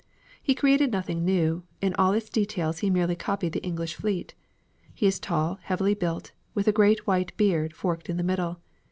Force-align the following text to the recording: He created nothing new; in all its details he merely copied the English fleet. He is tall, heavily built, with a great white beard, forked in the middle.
He 0.41 0.55
created 0.55 0.91
nothing 0.91 1.23
new; 1.23 1.61
in 1.79 1.93
all 1.93 2.11
its 2.13 2.27
details 2.27 2.79
he 2.79 2.89
merely 2.89 3.15
copied 3.15 3.53
the 3.53 3.61
English 3.61 3.93
fleet. 3.93 4.33
He 4.95 5.05
is 5.05 5.19
tall, 5.19 5.59
heavily 5.61 5.93
built, 5.93 6.31
with 6.55 6.67
a 6.67 6.71
great 6.73 7.05
white 7.05 7.37
beard, 7.37 7.71
forked 7.75 8.09
in 8.09 8.17
the 8.17 8.23
middle. 8.23 8.57